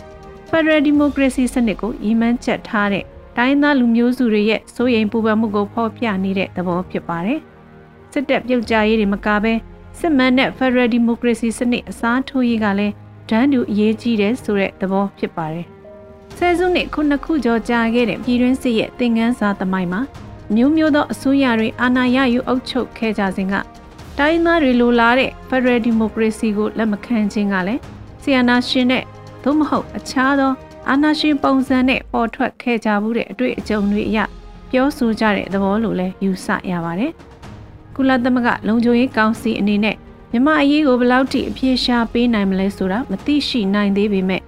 [0.49, 3.05] Federal Democracy စနစ်ကိုအီမန်ချက်ထားတဲ့
[3.37, 7.39] တိုင်းသားလူမျိုးစုတွေရဲ့စိုးရိမ်ပူပန်မှုကိုဖော်ပြနေတဲ့သဘောဖြစ်ပါတယ်။
[8.11, 9.53] စစ်တပ်ပြုတ်ကြရေးတွေမကဘဲ
[9.99, 12.93] စစ်မှန်တဲ့ Federal Democracy စနစ်အစားထိုးရေးကလည်း
[13.29, 15.65] ဒန်းတူအရေးကြီးတယ်ဆိုတဲ့သဘောဖြစ်ပါတယ်။
[16.37, 20.01] ဆယ်စုနှစ်ခုနှစ်ခုကျော်ကြာခဲ့တဲ့ပြည်တွင်းစစ်ရဲ့သင်ခန်းစာသမိုင်းမှာ
[20.55, 23.55] မျိုးမျိုးသောအစိုးရတွေအာဏာရယူအုပ်ချုပ်ခဲ့ကြစဉ်က
[24.17, 27.81] တိုင်းသားတွေလိုလားတဲ့ Federal Democracy ကိုလက်မခံခြင်းကလည်း
[28.21, 29.03] ဆီယနာရှင်နဲ့
[29.43, 30.51] သို့မဟုတ်အခြားသော
[30.89, 34.19] အာဏာရှင်ပုံစံနဲ့ပေါ်ထွက်ခဲ့ကြမှုတဲ့အတွေ့အကြုံတွေအရ
[34.71, 37.11] ပြောဆိုကြတဲ့သဘောလိုလဲယူဆရပါတယ်။
[37.95, 39.95] ကုလသမဂ္ဂလုံခြုံရေးကောင်စီအနေနဲ့
[40.31, 44.41] မြမအရေးကိုဘယ်လောက်ထိအပြေရှားပေးနိုင်မလဲဆိုတာမသိရှိနိုင်သေးပေမဲ့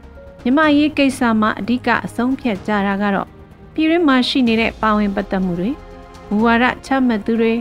[0.44, 3.28] မြမအရေးကိစ္စမှာအဓိကအဆုံးဖြတ်ကြတာကတော့
[3.74, 5.83] ပြည်ရင်းမှာရှိနေတဲ့ပါဝင်ပတ်သက်မှုတွေမူ
[6.46, 7.54] ဝါဒချမှတ်သူတွေ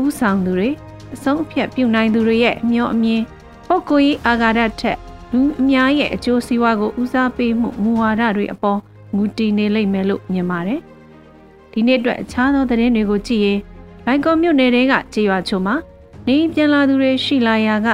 [0.00, 0.68] ဥဆောင်သူတွေ
[1.14, 3.22] အဆုံးအဖြတ်ပြုနိုင်သူတွေရဲ့အမျှော်အမြင်
[3.68, 4.98] ပုဂ္ဂိုလ်ရေးအာဃာတထက်
[5.32, 8.78] လူအများရဲ့အကျိုးစီးပွားကိုဦးစားပေးမှုမူဝါဒတွေအပေါ်
[9.14, 10.80] မူတည်နေလိမ့်မယ်လို့မြင်ပါတယ်။
[11.72, 13.58] ဒီနေ့အတွက်အခြားသောသတင်းတွေကိုကြည့်ရင်
[14.04, 15.74] ဘိုင်ကွန်မြို့နယ်ကကြေးရွာချိုမှာ
[16.26, 17.88] နေပြန်လာသူတွေရှိလာရာက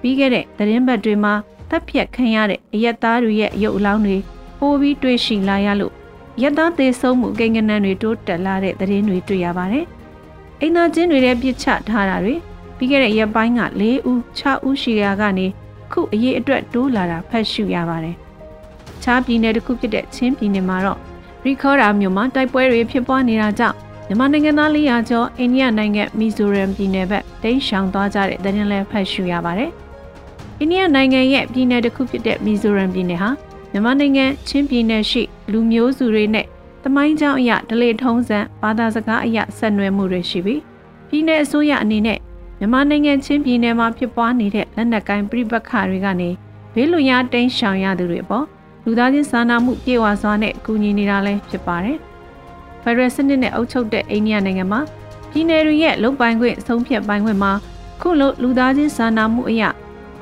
[0.00, 1.34] ပြီးခဲ့တဲ့သတင်းပတ်တွေမှာ
[1.70, 4.16] တပ်ဖြတ်ခံရတဲ့အရက်သားတွေရဲ့ရုပ်အလောင်းတွေ
[4.58, 5.92] ပိုပြီးတွေ့ရှိလာရလို့
[6.40, 9.84] ရက်သားသေးဆုံးမှုကိန်းဂဏန်းတွေတိုးတက်လာတဲ့သတင်းတွေတွေ့ရပါတယ်။
[10.60, 12.34] အိမ်သာချင်းတွေလည်းပြစ်ချထားတာတွေ
[12.76, 15.46] ပြီးခဲ့တဲ့ရက်ပိုင်းက၄ဦး6ဦးရှိရာကနေ
[15.92, 18.16] ခုအရေးအတွက်တိုးလာတာဖတ်ရှုရပါတယ်။
[19.02, 20.98] ခြားပြည်နယ်တစ်ခုဖြစ်တဲ့ချင်းပြည်နယ်မှာတော့
[21.44, 29.70] ရီခေါ်ရာမြို့မှာတိုက်ပွဲတွေဖြစ်ပွားနေတာကြောင့်မြန်မာနိုင်ငံသား400ကျော်အိန္ဒိယနိုင်ငံမီဇိုရမ်ပြည်နယ်ဘက်တိမ်းရှောင်သွားကြတဲ့သတင်းလည်းဖတ်ရှုရပါတယ်။
[30.60, 33.30] အိန္ဒိယနိုင်ငံရဲ့ပြည်နယ်တစ်ခုဖြစ်တဲ့မီဇိုရမ်ပြည်နယ်ဟာ
[33.72, 36.46] မြန်မာနိုင်ငံချင်းပြည်နယ်ရှိလူမျိုးစုတွေနဲ့
[36.84, 40.60] တမိုင်းကြောင်းအရဒလေထုံးစံဘာသာစကားအရဆက်နွယ်မှုတွေရှိပြီး
[41.08, 42.18] ပြည်내အစိုးရအနေနဲ့
[42.58, 46.30] မြန်မာနိုင်ငံချင်းပြည်နယ်မှာဖြစ်ပွားနေတဲ့လက်နက်ကိုင်းပြိပက္ခတွေကနေ
[46.74, 48.44] ဘေးလွန်ရာတိမ်းရှောင်ရသူတွေပေါ့
[48.84, 51.98] လူသားချင်းစာနာမှုပြေဝစွာနဲ့ကူညီနေတာလည်းဖြစ်ပါတယ်။
[52.82, 54.80] ဖက်ဒရယ်စနစ်နဲ့အုပ်ချုပ်တဲ့အိန္ဒိယနိုင်ငံမှာ
[55.30, 57.52] ပြည်နယ်တွေရဲ့လုံပိုင်ခွင့်ဆုံးဖြတ်ပိုင်ခွင့်မှာ
[58.00, 59.68] ခုလိုလူသားချင်းစာနာမှုအရာ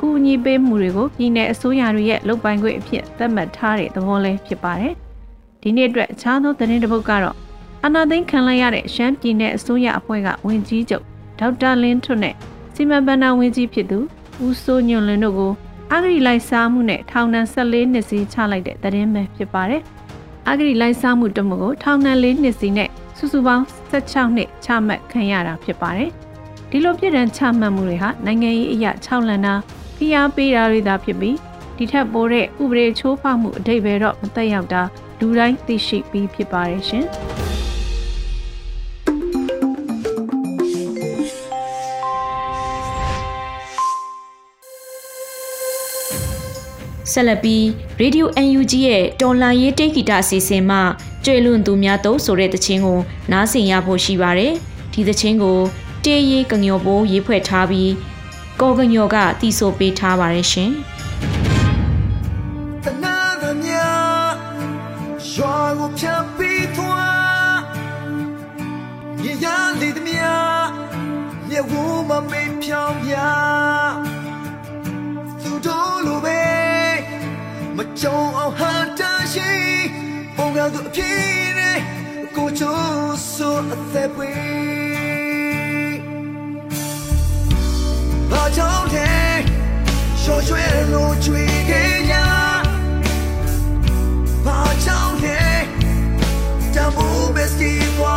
[0.01, 4.95] ကူညီပေးမှုတွေကိုပြည်내အစိုးရတွေရဲ့လုံပိုင်ခွင့်အဖြစ်သတ်မှတ်ထားတဲ့သဘောလည်းဖြစ်ပါတယ်။
[5.63, 7.37] ဒီနေ့အတွက်အခြားသောသတင်းတစ်ပုဒ်ကတော့
[7.85, 11.05] အနာသိန်းခံလိုက်ရတဲ့ရှမ်းပြည်နယ်အစိုးရအဖွဲ့ကဝင်ကြီးချုပ်
[11.41, 12.35] ဒေါက်တာလင်းထွန်းနဲ့
[12.75, 13.99] စီမံဘဏ္ဍာဝန်ကြီးဖြစ်သူ
[14.45, 15.53] ဦးစိုးညွန့်လင်းတို့ကို
[15.93, 19.83] အဂရိလိုက်စားမှုနဲ့ထောင်ဒဏ်14နှစ်စီချလိုက်တဲ့သတင်းပဲဖြစ်ပါတယ်။
[20.49, 26.11] အဂရိလိုက်စားမှုတမှုကိုထောင်ဒဏ်4နှစ်စီနဲ့စုစုပေါင်း16နှစ်ချမှတ်ခံရတာဖြစ်ပါတယ်။
[26.71, 29.55] ဒီလိုပြည်ဒဏ်ချမှတ်မှုတွေဟာနိုင်ငံရေးအရာ6လန်နာ
[30.01, 31.37] ဖိအားပေးတာတွေသာဖြစ်ပြီး
[31.77, 34.83] ဒီဒီထက်ပိုတဲ့ဥပဒေချိုးဖောက်မှုအတိတ်ပဲတော့မသက်ရောက်တာ
[35.19, 37.05] လူတိုင်းသိရှိပြီးဖြစ်ပါတယ်ရှင်။
[47.13, 47.63] ဆက်လက်ပြီး
[48.01, 50.79] Radio UNG ရဲ့တော်လန်ရေးတိတ်ဂီတအစီအစဉ်မှ
[51.25, 52.99] ကျွေလွန်သူများတို့ဆိုတဲ့တခြင်းကို
[53.33, 54.53] နားဆင်ရဖို့ရှိပါတယ်။
[54.93, 55.59] ဒီတခြင်းကို
[56.05, 57.91] တေးရေးကညော်ပိုးရေးဖွဲ့ထားပြီး
[58.61, 60.71] ကောကညော်ကတီးဆိုပေးထားပါတယ်ရှင်။
[62.85, 63.91] တနာကမြာ
[65.31, 67.59] ရွာကိုဖြတ်ပြီးထွား
[69.25, 69.47] ရရ
[69.81, 70.37] လေးတမြာ
[71.49, 71.73] မြေဝ
[72.09, 73.15] မမေးဖြောင်းပြ
[75.43, 76.43] သူတို့လိုပဲ
[77.77, 79.01] မကြုံအောင်ဟာတ
[79.35, 79.53] ရှိ
[80.37, 81.23] ပုံကသူအဖြစ်
[81.59, 81.79] နဲ့
[82.37, 84.80] ကိုချိုးဆိုအသက်ပွေ
[88.31, 89.11] ဘာကြောင့်လဲ
[90.23, 92.15] ရှော့ရွှဲလို့ချွေခဲ့ရ
[94.45, 95.41] ဘာကြောင့်လဲ
[96.75, 98.17] တမိုးမစတီပွာ